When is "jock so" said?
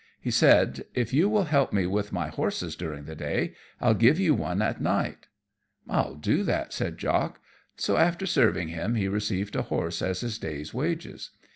6.97-7.97